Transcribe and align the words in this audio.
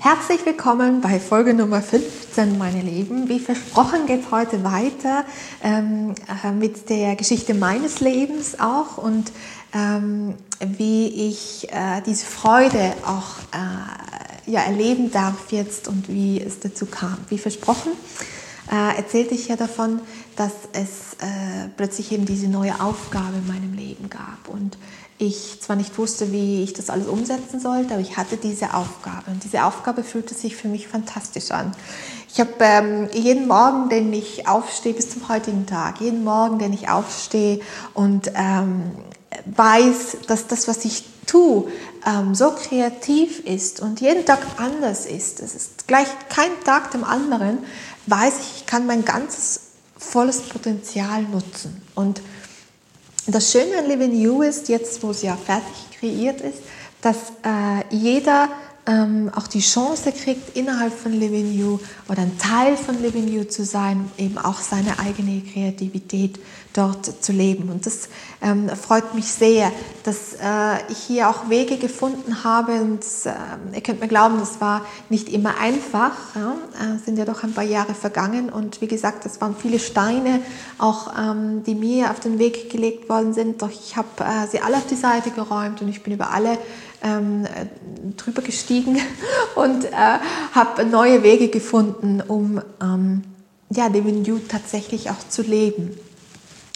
Herzlich 0.00 0.46
willkommen 0.46 1.00
bei 1.00 1.18
Folge 1.18 1.54
Nummer 1.54 1.82
15, 1.82 2.56
meine 2.56 2.82
Lieben. 2.82 3.28
Wie 3.28 3.40
versprochen 3.40 4.06
geht 4.06 4.22
es 4.24 4.30
heute 4.30 4.62
weiter 4.62 5.24
ähm, 5.62 6.14
äh, 6.44 6.52
mit 6.52 6.88
der 6.88 7.16
Geschichte 7.16 7.52
meines 7.52 7.98
Lebens 7.98 8.60
auch 8.60 8.96
und 8.96 9.32
ähm, 9.74 10.36
wie 10.60 11.28
ich 11.28 11.68
äh, 11.72 12.00
diese 12.06 12.26
Freude 12.26 12.94
auch 13.04 13.40
äh, 13.52 14.50
ja, 14.50 14.60
erleben 14.60 15.10
darf 15.10 15.50
jetzt 15.50 15.88
und 15.88 16.08
wie 16.08 16.40
es 16.40 16.60
dazu 16.60 16.86
kam. 16.86 17.18
Wie 17.28 17.38
versprochen 17.38 17.90
äh, 18.70 18.96
erzählte 18.98 19.34
ich 19.34 19.48
ja 19.48 19.56
davon, 19.56 20.00
dass 20.36 20.52
es 20.74 21.14
äh, 21.14 21.68
plötzlich 21.76 22.12
eben 22.12 22.24
diese 22.24 22.46
neue 22.46 22.80
Aufgabe 22.80 23.38
in 23.38 23.46
meinem 23.48 23.74
Leben 23.74 24.08
gab 24.08 24.48
und 24.48 24.78
ich 25.18 25.60
zwar 25.60 25.76
nicht 25.76 25.98
wusste, 25.98 26.32
wie 26.32 26.62
ich 26.62 26.72
das 26.72 26.90
alles 26.90 27.08
umsetzen 27.08 27.58
sollte, 27.58 27.94
aber 27.94 28.00
ich 28.00 28.16
hatte 28.16 28.36
diese 28.36 28.74
Aufgabe. 28.74 29.30
Und 29.30 29.42
diese 29.42 29.64
Aufgabe 29.64 30.04
fühlte 30.04 30.34
sich 30.34 30.56
für 30.56 30.68
mich 30.68 30.86
fantastisch 30.86 31.50
an. 31.50 31.72
Ich 32.32 32.38
habe 32.40 32.52
ähm, 32.60 33.08
jeden 33.12 33.48
Morgen, 33.48 33.88
den 33.88 34.12
ich 34.12 34.46
aufstehe, 34.46 34.94
bis 34.94 35.10
zum 35.10 35.28
heutigen 35.28 35.66
Tag, 35.66 36.00
jeden 36.00 36.22
Morgen, 36.22 36.58
den 36.58 36.72
ich 36.72 36.88
aufstehe 36.88 37.60
und 37.94 38.30
ähm, 38.34 38.92
weiß, 39.46 40.18
dass 40.28 40.46
das, 40.46 40.68
was 40.68 40.84
ich 40.84 41.04
tue, 41.26 41.68
ähm, 42.06 42.34
so 42.34 42.52
kreativ 42.52 43.40
ist 43.40 43.80
und 43.80 44.00
jeden 44.00 44.24
Tag 44.24 44.40
anders 44.56 45.04
ist, 45.04 45.40
es 45.40 45.54
ist 45.54 45.88
gleich 45.88 46.08
kein 46.28 46.50
Tag 46.64 46.92
dem 46.92 47.04
anderen, 47.04 47.58
weiß 48.06 48.34
ich, 48.40 48.56
ich 48.58 48.66
kann 48.66 48.86
mein 48.86 49.04
ganzes 49.04 49.60
volles 49.96 50.42
Potenzial 50.42 51.22
nutzen. 51.22 51.82
Und 51.94 52.22
das 53.28 53.52
Schöne 53.52 53.78
an 53.78 53.86
Living 53.86 54.14
You 54.14 54.42
ist, 54.42 54.68
jetzt 54.68 55.02
wo 55.02 55.10
es 55.10 55.22
ja 55.22 55.36
fertig 55.36 55.98
kreiert 55.98 56.40
ist, 56.40 56.58
dass 57.02 57.32
äh, 57.44 57.84
jeder 57.90 58.48
ähm, 58.88 59.30
auch 59.34 59.46
die 59.46 59.60
Chance 59.60 60.12
kriegt, 60.12 60.56
innerhalb 60.56 60.92
von 60.92 61.12
Living 61.12 61.52
You 61.52 61.78
oder 62.08 62.22
ein 62.22 62.38
Teil 62.38 62.76
von 62.76 63.00
Living 63.02 63.28
You 63.28 63.44
zu 63.44 63.64
sein, 63.64 64.10
eben 64.16 64.38
auch 64.38 64.58
seine 64.60 64.98
eigene 64.98 65.42
Kreativität 65.42 66.38
dort 66.72 67.22
zu 67.22 67.32
leben. 67.32 67.70
Und 67.70 67.84
das 67.86 68.08
ähm, 68.40 68.68
freut 68.70 69.14
mich 69.14 69.26
sehr, 69.26 69.72
dass 70.04 70.34
äh, 70.34 70.90
ich 70.90 70.98
hier 70.98 71.28
auch 71.28 71.50
Wege 71.50 71.76
gefunden 71.76 72.44
habe. 72.44 72.80
Und 72.80 73.04
äh, 73.24 73.74
ihr 73.74 73.80
könnt 73.82 74.00
mir 74.00 74.08
glauben, 74.08 74.38
das 74.38 74.60
war 74.60 74.86
nicht 75.10 75.28
immer 75.28 75.58
einfach. 75.60 76.12
Ja? 76.34 76.54
Äh, 76.80 76.98
sind 77.04 77.18
ja 77.18 77.24
doch 77.24 77.42
ein 77.42 77.52
paar 77.52 77.64
Jahre 77.64 77.94
vergangen. 77.94 78.48
Und 78.48 78.80
wie 78.80 78.86
gesagt, 78.86 79.24
das 79.24 79.40
waren 79.40 79.54
viele 79.56 79.80
Steine, 79.80 80.40
auch 80.78 81.12
ähm, 81.18 81.62
die 81.64 81.74
mir 81.74 82.10
auf 82.10 82.20
den 82.20 82.38
Weg 82.38 82.70
gelegt 82.70 83.08
worden 83.08 83.34
sind. 83.34 83.60
Doch 83.60 83.70
ich 83.70 83.96
habe 83.96 84.08
äh, 84.20 84.46
sie 84.50 84.60
alle 84.60 84.76
auf 84.76 84.86
die 84.86 84.94
Seite 84.94 85.30
geräumt 85.30 85.82
und 85.82 85.88
ich 85.88 86.02
bin 86.02 86.14
über 86.14 86.30
alle 86.30 86.58
ähm, 87.02 87.46
drüber 88.16 88.42
gestiegen 88.42 88.98
und 89.54 89.84
äh, 89.84 89.90
habe 90.52 90.84
neue 90.84 91.22
Wege 91.22 91.48
gefunden, 91.48 92.22
um 92.26 92.60
ähm, 92.82 93.22
ja, 93.70 93.88
den 93.88 94.24
You 94.24 94.38
tatsächlich 94.48 95.10
auch 95.10 95.28
zu 95.28 95.42
leben. 95.42 95.98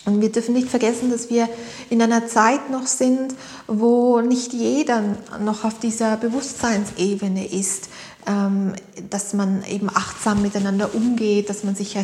Und 0.05 0.21
wir 0.21 0.33
dürfen 0.33 0.55
nicht 0.55 0.69
vergessen, 0.69 1.11
dass 1.13 1.31
wir 1.31 1.49
in 1.89 2.03
einer 2.03 2.27
Zeit 2.27 2.71
noch 2.71 2.89
sind, 2.89 3.35
wo 3.69 4.21
nicht 4.21 4.53
jeder 4.53 5.03
noch 5.41 5.65
auf 5.65 5.79
dieser 5.79 6.17
Bewusstseinsebene 6.17 7.47
ist, 7.47 7.89
ähm, 8.27 8.73
dass 9.11 9.33
man 9.33 9.65
eben 9.65 9.89
achtsam 9.89 10.43
miteinander 10.43 10.95
umgeht, 10.95 11.49
dass 11.49 11.63
man 11.63 11.77
sich 11.77 11.97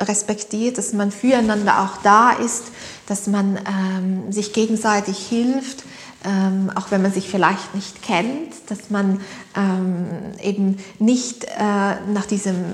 respektiert, 0.00 0.78
dass 0.78 0.94
man 0.94 1.10
füreinander 1.10 1.80
auch 1.80 2.02
da 2.02 2.32
ist, 2.32 2.64
dass 3.06 3.26
man 3.26 3.58
ähm, 3.58 4.32
sich 4.32 4.54
gegenseitig 4.54 5.18
hilft, 5.18 5.84
ähm, 6.24 6.70
auch 6.74 6.90
wenn 6.90 7.02
man 7.02 7.12
sich 7.12 7.28
vielleicht 7.28 7.74
nicht 7.74 8.02
kennt, 8.02 8.52
dass 8.68 8.90
man 8.90 9.20
ähm, 9.56 10.06
eben 10.42 10.78
nicht 10.98 11.44
äh, 11.44 11.48
nach 12.12 12.24
diesem 12.26 12.56
äh, 12.56 12.64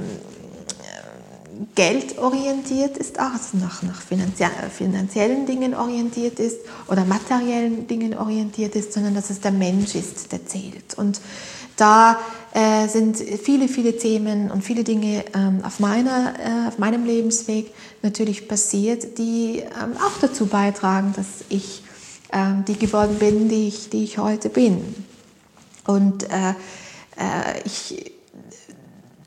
Geld 1.75 2.19
orientiert 2.19 2.97
ist, 2.97 3.19
auch 3.19 3.33
also 3.33 3.59
nach, 3.59 3.83
nach 3.83 4.00
finanziellen 4.00 5.47
Dingen 5.47 5.75
orientiert 5.75 6.38
ist 6.38 6.59
oder 6.87 7.05
materiellen 7.05 7.88
Dingen 7.88 8.16
orientiert 8.16 8.77
ist, 8.77 8.93
sondern 8.93 9.15
dass 9.15 9.31
es 9.31 9.41
der 9.41 9.53
Mensch 9.53 9.97
ist, 9.97 10.31
der 10.31 10.47
zählt. 10.47 10.94
Und 10.97 11.21
da 11.77 12.19
äh, 12.53 12.87
sind 12.87 13.17
viele, 13.17 13.67
viele 13.67 13.97
Themen 13.97 14.50
und 14.50 14.62
viele 14.62 14.84
Dinge 14.84 15.25
ähm, 15.34 15.61
auf, 15.65 15.81
meiner, 15.81 16.34
äh, 16.38 16.69
auf 16.69 16.78
meinem 16.78 17.05
Lebensweg 17.05 17.72
natürlich 18.03 18.47
passiert, 18.47 19.19
die 19.19 19.59
ähm, 19.59 19.97
auch 19.97 20.21
dazu 20.21 20.47
beitragen, 20.47 21.15
dass 21.17 21.27
ich 21.49 21.82
äh, 21.82 21.89
die 22.68 22.78
geworden 22.78 23.16
bin, 23.18 23.48
die 23.48 23.68
ich, 23.68 23.91
die 23.91 24.04
ich 24.04 24.18
heute 24.18 24.50
bin. 24.50 24.94
Und 25.86 26.24
äh, 26.24 26.50
äh, 27.16 27.60
ich 27.64 28.12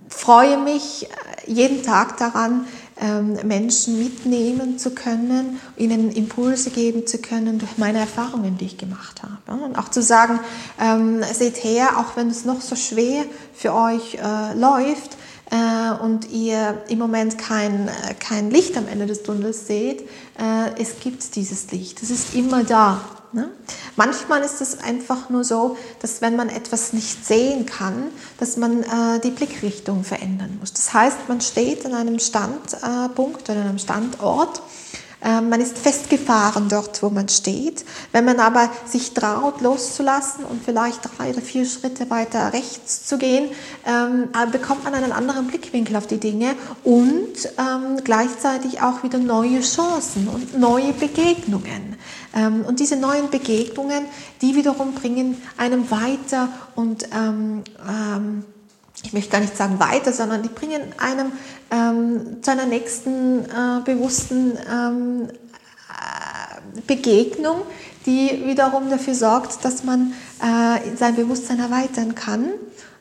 freue 0.07 0.57
mich 0.57 1.07
jeden 1.45 1.83
Tag 1.83 2.17
daran, 2.17 2.65
ähm, 3.01 3.37
Menschen 3.43 3.99
mitnehmen 3.99 4.77
zu 4.77 4.91
können, 4.91 5.59
ihnen 5.75 6.11
Impulse 6.11 6.69
geben 6.69 7.07
zu 7.07 7.17
können 7.17 7.59
durch 7.59 7.77
meine 7.77 7.99
Erfahrungen, 7.99 8.57
die 8.57 8.65
ich 8.65 8.77
gemacht 8.77 9.21
habe. 9.23 9.63
Und 9.63 9.77
auch 9.77 9.89
zu 9.89 10.01
sagen, 10.01 10.39
ähm, 10.79 11.23
seht 11.23 11.63
her, 11.63 11.97
auch 11.97 12.15
wenn 12.15 12.29
es 12.29 12.45
noch 12.45 12.61
so 12.61 12.75
schwer 12.75 13.25
für 13.53 13.73
euch 13.73 14.15
äh, 14.15 14.53
läuft, 14.53 15.13
äh, 15.13 15.22
und 16.03 16.29
ihr 16.31 16.83
im 16.89 16.99
Moment 16.99 17.37
kein, 17.37 17.87
äh, 17.87 18.13
kein 18.19 18.49
Licht 18.49 18.77
am 18.77 18.87
Ende 18.87 19.05
des 19.05 19.23
Tunnels 19.23 19.67
seht, 19.67 20.01
äh, 20.39 20.81
es 20.81 20.99
gibt 20.99 21.35
dieses 21.35 21.71
Licht. 21.71 22.01
Es 22.01 22.09
ist 22.09 22.33
immer 22.35 22.63
da. 22.63 23.01
Ne? 23.33 23.49
Manchmal 23.95 24.41
ist 24.41 24.61
es 24.61 24.79
einfach 24.79 25.29
nur 25.29 25.43
so, 25.43 25.75
dass 26.01 26.21
wenn 26.21 26.35
man 26.35 26.49
etwas 26.49 26.93
nicht 26.93 27.25
sehen 27.25 27.65
kann, 27.65 28.11
dass 28.39 28.57
man 28.57 28.83
äh, 28.83 29.19
die 29.23 29.31
Blickrichtung 29.31 30.03
verändern 30.03 30.57
muss. 30.59 30.71
Das 30.73 30.93
heißt, 30.93 31.17
man 31.27 31.41
steht 31.41 31.85
an 31.85 31.95
einem 31.95 32.19
Standpunkt 32.19 33.49
oder 33.49 33.61
einem 33.61 33.79
Standort 33.79 34.61
man 35.23 35.61
ist 35.61 35.77
festgefahren 35.77 36.69
dort, 36.69 37.01
wo 37.01 37.09
man 37.09 37.29
steht. 37.29 37.85
Wenn 38.11 38.25
man 38.25 38.39
aber 38.39 38.69
sich 38.85 39.13
traut, 39.13 39.61
loszulassen 39.61 40.45
und 40.45 40.63
vielleicht 40.63 41.01
drei 41.17 41.31
oder 41.31 41.41
vier 41.41 41.65
Schritte 41.65 42.09
weiter 42.09 42.53
rechts 42.53 43.05
zu 43.07 43.17
gehen, 43.17 43.49
ähm, 43.85 44.29
äh, 44.33 44.49
bekommt 44.51 44.83
man 44.83 44.93
einen 44.93 45.11
anderen 45.11 45.47
Blickwinkel 45.47 45.95
auf 45.95 46.07
die 46.07 46.19
Dinge 46.19 46.55
und 46.83 47.33
ähm, 47.57 48.03
gleichzeitig 48.03 48.81
auch 48.81 49.03
wieder 49.03 49.17
neue 49.17 49.61
Chancen 49.61 50.27
und 50.27 50.59
neue 50.59 50.93
Begegnungen. 50.93 51.97
und 52.67 52.79
diese 52.79 52.95
neuen 52.95 53.29
Begegnungen, 53.29 54.05
die 54.41 54.55
wiederum 54.55 54.93
bringen 54.93 55.41
einem 55.57 55.91
weiter 55.91 56.49
und 56.75 57.07
ich 59.01 59.13
möchte 59.13 59.31
gar 59.31 59.41
nicht 59.41 59.57
sagen 59.57 59.79
weiter, 59.79 60.13
sondern 60.13 60.43
die 60.43 60.49
bringen 60.49 60.81
einem 60.97 61.31
ähm, 61.71 62.43
zu 62.43 62.51
einer 62.51 62.65
nächsten 62.65 63.45
äh, 63.45 63.81
bewussten 63.83 64.57
ähm, 64.71 65.29
äh, 65.89 66.81
Begegnung, 66.85 67.61
die 68.05 68.43
wiederum 68.45 68.89
dafür 68.89 69.15
sorgt, 69.15 69.65
dass 69.65 69.83
man 69.83 70.13
äh, 70.41 70.95
sein 70.95 71.15
Bewusstsein 71.15 71.59
erweitern 71.59 72.15
kann, 72.15 72.49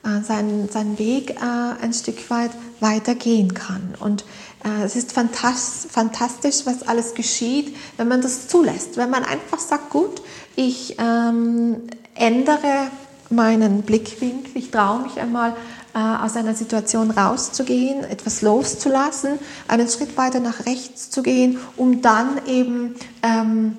äh, 0.04 0.22
seinen, 0.22 0.68
seinen 0.70 0.98
Weg 0.98 1.30
äh, 1.30 1.82
ein 1.82 1.92
Stück 1.92 2.30
weit 2.30 2.50
weitergehen 2.80 3.54
kann. 3.54 3.94
Und 4.00 4.24
äh, 4.64 4.84
es 4.84 4.96
ist 4.96 5.12
fantastisch, 5.12 6.62
was 6.64 6.82
alles 6.86 7.14
geschieht, 7.14 7.76
wenn 7.96 8.08
man 8.08 8.22
das 8.22 8.48
zulässt. 8.48 8.96
Wenn 8.96 9.10
man 9.10 9.24
einfach 9.24 9.58
sagt, 9.58 9.90
gut, 9.90 10.22
ich 10.56 10.96
ähm, 10.98 11.82
ändere 12.14 12.88
meinen 13.30 13.82
Blickwinkel, 13.82 14.50
ich 14.54 14.70
traue 14.70 15.02
mich 15.02 15.18
einmal 15.18 15.56
aus 15.94 16.36
einer 16.36 16.54
Situation 16.54 17.10
rauszugehen, 17.10 18.04
etwas 18.04 18.40
loszulassen, 18.42 19.38
einen 19.68 19.88
Schritt 19.88 20.16
weiter 20.16 20.40
nach 20.40 20.64
rechts 20.64 21.10
zu 21.10 21.22
gehen, 21.22 21.58
um 21.76 22.00
dann 22.00 22.40
eben 22.46 22.94
ähm, 23.22 23.76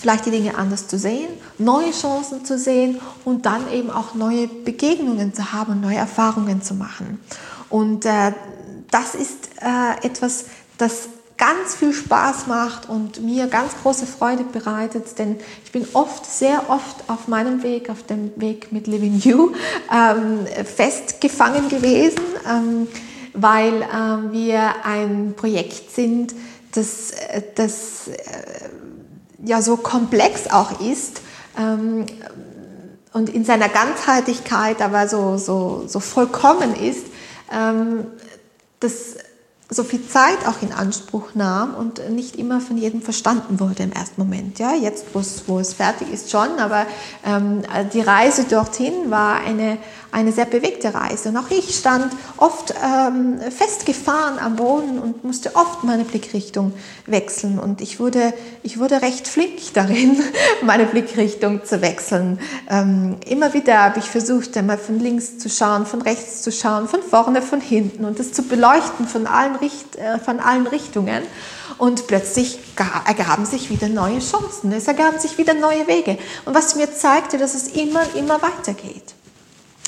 vielleicht 0.00 0.26
die 0.26 0.30
Dinge 0.30 0.56
anders 0.56 0.88
zu 0.88 0.98
sehen, 0.98 1.28
neue 1.58 1.90
Chancen 1.92 2.44
zu 2.44 2.58
sehen 2.58 3.00
und 3.24 3.46
dann 3.46 3.70
eben 3.70 3.90
auch 3.90 4.14
neue 4.14 4.48
Begegnungen 4.48 5.34
zu 5.34 5.52
haben, 5.52 5.80
neue 5.80 5.96
Erfahrungen 5.96 6.62
zu 6.62 6.74
machen. 6.74 7.20
Und 7.68 8.04
äh, 8.06 8.32
das 8.90 9.14
ist 9.14 9.50
äh, 9.60 10.06
etwas, 10.06 10.46
das 10.78 11.08
ganz 11.42 11.74
viel 11.74 11.92
Spaß 11.92 12.46
macht 12.46 12.88
und 12.88 13.20
mir 13.20 13.48
ganz 13.48 13.72
große 13.82 14.06
Freude 14.06 14.44
bereitet, 14.44 15.18
denn 15.18 15.40
ich 15.64 15.72
bin 15.72 15.84
oft, 15.92 16.24
sehr 16.24 16.70
oft 16.70 17.08
auf 17.08 17.26
meinem 17.26 17.64
Weg, 17.64 17.90
auf 17.90 18.04
dem 18.04 18.30
Weg 18.36 18.70
mit 18.70 18.86
Living 18.86 19.18
You, 19.18 19.50
ähm, 19.92 20.46
festgefangen 20.64 21.68
gewesen, 21.68 22.20
ähm, 22.48 22.86
weil 23.34 23.82
ähm, 23.92 24.30
wir 24.30 24.84
ein 24.84 25.34
Projekt 25.36 25.90
sind, 25.90 26.32
das, 26.76 27.10
äh, 27.10 27.42
das 27.56 28.06
äh, 28.06 28.68
ja 29.44 29.62
so 29.62 29.76
komplex 29.76 30.48
auch 30.48 30.80
ist 30.80 31.22
ähm, 31.58 32.06
und 33.14 33.28
in 33.30 33.44
seiner 33.44 33.68
Ganzheitlichkeit 33.68 34.80
aber 34.80 35.08
so, 35.08 35.38
so, 35.38 35.88
so 35.88 35.98
vollkommen 35.98 36.76
ist, 36.76 37.06
ähm, 37.52 38.06
das 38.78 39.16
so 39.72 39.84
viel 39.84 40.06
Zeit 40.06 40.46
auch 40.46 40.60
in 40.62 40.72
Anspruch 40.72 41.34
nahm 41.34 41.74
und 41.74 42.10
nicht 42.10 42.36
immer 42.36 42.60
von 42.60 42.76
jedem 42.76 43.00
verstanden 43.00 43.58
wurde 43.58 43.82
im 43.82 43.92
ersten 43.92 44.20
Moment. 44.20 44.58
Ja, 44.58 44.74
jetzt, 44.74 45.06
wo 45.14 45.58
es 45.58 45.72
fertig 45.72 46.12
ist, 46.12 46.30
schon, 46.30 46.58
aber 46.58 46.86
ähm, 47.24 47.62
die 47.92 48.00
Reise 48.00 48.44
dorthin 48.44 49.10
war 49.10 49.36
eine, 49.36 49.78
eine 50.12 50.30
sehr 50.30 50.44
bewegte 50.44 50.94
Reise. 50.94 51.30
Und 51.30 51.38
auch 51.38 51.50
ich 51.50 51.74
stand 51.74 52.12
oft 52.36 52.74
ähm, 52.84 53.40
festgefahren 53.50 54.38
am 54.38 54.56
Boden 54.56 54.98
und 54.98 55.24
musste 55.24 55.56
oft 55.56 55.84
meine 55.84 56.04
Blickrichtung 56.04 56.74
wechseln. 57.06 57.58
Und 57.58 57.80
ich 57.80 57.98
wurde, 57.98 58.34
ich 58.62 58.78
wurde 58.78 59.02
recht 59.02 59.26
flink 59.26 59.58
darin, 59.74 60.22
meine 60.62 60.84
Blickrichtung 60.84 61.64
zu 61.64 61.80
wechseln. 61.80 62.38
Ähm, 62.68 63.16
immer 63.26 63.54
wieder 63.54 63.82
habe 63.82 63.98
ich 63.98 64.04
versucht, 64.04 64.56
einmal 64.56 64.78
von 64.78 65.00
links 65.00 65.38
zu 65.38 65.48
schauen, 65.48 65.86
von 65.86 66.02
rechts 66.02 66.42
zu 66.42 66.52
schauen, 66.52 66.88
von 66.88 67.02
vorne, 67.02 67.40
von 67.40 67.60
hinten 67.60 68.04
und 68.04 68.18
das 68.18 68.32
zu 68.32 68.42
beleuchten 68.42 69.08
von 69.08 69.26
allen, 69.26 69.56
Richt 69.56 69.96
äh, 69.96 70.18
von 70.18 70.40
allen 70.40 70.66
Richtungen. 70.66 71.22
Und 71.78 72.06
plötzlich 72.06 72.58
ergaben 73.06 73.46
sich 73.46 73.70
wieder 73.70 73.88
neue 73.88 74.18
Chancen, 74.18 74.70
es 74.72 74.86
ergaben 74.86 75.18
sich 75.18 75.38
wieder 75.38 75.54
neue 75.54 75.88
Wege. 75.88 76.18
Und 76.44 76.54
was 76.54 76.76
mir 76.76 76.92
zeigte, 76.94 77.38
dass 77.38 77.54
es 77.54 77.68
immer, 77.68 78.02
immer 78.14 78.40
weitergeht. 78.42 79.14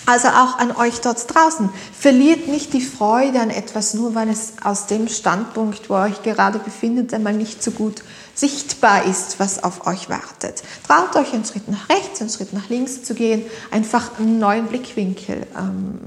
Also 0.07 0.29
auch 0.29 0.59
an 0.59 0.77
euch 0.77 1.01
dort 1.01 1.35
draußen. 1.35 1.71
Verliert 1.99 2.47
nicht 2.49 2.73
die 2.75 2.83
Freude 2.83 3.41
an 3.41 3.51
etwas, 3.51 3.95
nur 3.95 4.15
weil 4.15 4.29
es 4.29 4.53
aus 4.63 4.87
dem 4.87 5.09
Standpunkt, 5.09 5.89
wo 5.89 5.95
ihr 5.95 6.03
euch 6.03 6.23
gerade 6.23 6.59
befindet, 6.59 7.15
einmal 7.15 7.33
nicht 7.33 7.63
so 7.63 7.71
gut 7.71 8.03
sichtbar 8.35 9.05
ist, 9.05 9.41
was 9.41 9.63
auf 9.63 9.87
euch 9.87 10.11
wartet. 10.11 10.63
Traut 10.87 11.17
euch 11.17 11.33
einen 11.33 11.45
Schritt 11.45 11.69
nach 11.69 11.89
rechts, 11.89 12.21
einen 12.21 12.31
Schritt 12.31 12.53
nach 12.53 12.69
links 12.69 13.03
zu 13.03 13.15
gehen, 13.15 13.45
einfach 13.71 14.19
einen 14.19 14.39
neuen 14.39 14.67
Blickwinkel 14.67 15.47
ähm, 15.57 15.99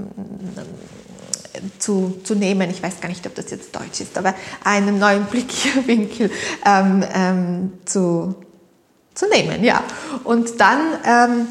zu, 1.78 2.20
zu 2.22 2.34
nehmen. 2.34 2.70
Ich 2.70 2.82
weiß 2.82 3.00
gar 3.00 3.08
nicht, 3.08 3.26
ob 3.26 3.34
das 3.34 3.50
jetzt 3.50 3.74
Deutsch 3.74 4.00
ist, 4.00 4.16
aber 4.16 4.34
einen 4.62 4.98
neuen 4.98 5.24
Blickwinkel 5.30 6.30
ähm, 6.64 7.04
ähm, 7.14 7.72
zu, 7.84 8.36
zu 9.14 9.28
nehmen. 9.28 9.64
Ja. 9.64 9.82
Und 10.22 10.60
dann 10.60 10.80
ähm, 11.04 11.46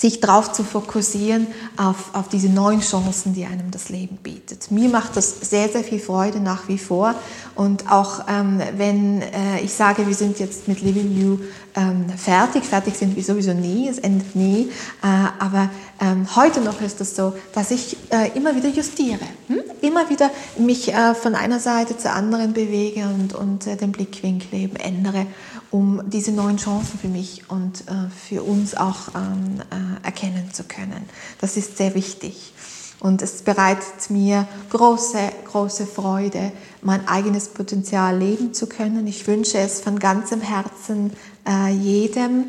sich 0.00 0.20
darauf 0.20 0.50
zu 0.52 0.64
fokussieren, 0.64 1.46
auf, 1.76 2.14
auf 2.14 2.28
diese 2.28 2.48
neuen 2.48 2.80
Chancen, 2.80 3.34
die 3.34 3.44
einem 3.44 3.70
das 3.70 3.90
Leben 3.90 4.16
bietet. 4.16 4.70
Mir 4.70 4.88
macht 4.88 5.14
das 5.14 5.40
sehr, 5.42 5.68
sehr 5.68 5.84
viel 5.84 6.00
Freude 6.00 6.40
nach 6.40 6.68
wie 6.68 6.78
vor. 6.78 7.14
Und 7.54 7.92
auch 7.92 8.24
ähm, 8.26 8.62
wenn 8.78 9.20
äh, 9.20 9.60
ich 9.62 9.74
sage, 9.74 10.06
wir 10.06 10.14
sind 10.14 10.38
jetzt 10.38 10.68
mit 10.68 10.80
Living 10.80 11.14
You 11.20 11.38
ähm, 11.76 12.06
fertig, 12.16 12.64
fertig 12.64 12.96
sind 12.96 13.14
wir 13.14 13.22
sowieso 13.22 13.52
nie, 13.52 13.88
es 13.88 13.98
endet 13.98 14.34
nie, 14.34 14.70
äh, 15.02 15.06
aber 15.38 15.68
ähm, 16.00 16.26
heute 16.34 16.62
noch 16.62 16.80
ist 16.80 17.00
es 17.02 17.14
so, 17.14 17.34
dass 17.52 17.70
ich 17.70 17.98
äh, 18.10 18.30
immer 18.34 18.56
wieder 18.56 18.70
justiere, 18.70 19.20
hm? 19.48 19.60
immer 19.82 20.08
wieder 20.08 20.30
mich 20.58 20.94
äh, 20.94 21.14
von 21.14 21.34
einer 21.34 21.60
Seite 21.60 21.98
zur 21.98 22.12
anderen 22.12 22.54
bewege 22.54 23.02
und, 23.02 23.34
und 23.34 23.66
äh, 23.66 23.76
den 23.76 23.92
Blickwinkel 23.92 24.58
eben 24.58 24.76
ändere 24.76 25.26
um 25.70 26.02
diese 26.10 26.32
neuen 26.32 26.56
Chancen 26.56 26.98
für 26.98 27.08
mich 27.08 27.48
und 27.48 27.82
äh, 27.82 28.10
für 28.28 28.42
uns 28.42 28.74
auch 28.76 29.14
ähm, 29.14 29.60
äh, 29.70 30.04
erkennen 30.04 30.52
zu 30.52 30.64
können. 30.64 31.08
Das 31.40 31.56
ist 31.56 31.76
sehr 31.76 31.94
wichtig. 31.94 32.52
Und 32.98 33.22
es 33.22 33.42
bereitet 33.42 34.10
mir 34.10 34.46
große, 34.68 35.18
große 35.46 35.86
Freude, 35.86 36.52
mein 36.82 37.08
eigenes 37.08 37.48
Potenzial 37.48 38.18
leben 38.18 38.52
zu 38.52 38.66
können. 38.66 39.06
Ich 39.06 39.26
wünsche 39.26 39.58
es 39.58 39.80
von 39.80 39.98
ganzem 39.98 40.42
Herzen 40.42 41.12
äh, 41.48 41.72
jedem, 41.72 42.46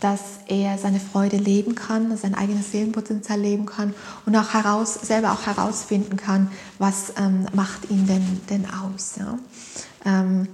dass 0.00 0.20
er 0.46 0.78
seine 0.78 1.00
Freude 1.00 1.36
leben 1.36 1.74
kann, 1.74 2.16
sein 2.16 2.36
eigenes 2.36 2.70
Seelenpotenzial 2.70 3.40
leben 3.40 3.66
kann 3.66 3.92
und 4.26 4.36
auch 4.36 4.54
heraus, 4.54 4.94
selber 4.94 5.32
auch 5.32 5.46
herausfinden 5.46 6.16
kann, 6.16 6.50
was 6.78 7.14
ähm, 7.16 7.46
macht 7.52 7.90
ihn 7.90 8.06
denn, 8.06 8.40
denn 8.48 8.66
aus. 8.70 9.14
Ja? 9.18 9.38
Ähm, 10.04 10.46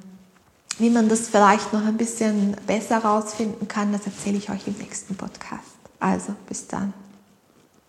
wie 0.79 0.91
man 0.91 1.09
das 1.09 1.29
vielleicht 1.29 1.73
noch 1.73 1.85
ein 1.85 1.97
bisschen 1.97 2.56
besser 2.67 3.03
herausfinden 3.03 3.69
kann, 3.69 3.93
das 3.93 4.06
erzähle 4.06 4.38
ich 4.38 4.50
euch 4.50 4.67
im 4.67 4.75
nächsten 4.75 5.15
Podcast. 5.15 5.62
Also, 6.00 6.35
bis 6.49 6.67
dann. 6.67 6.93